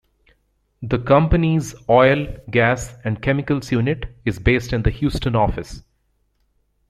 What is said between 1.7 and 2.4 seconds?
Oil,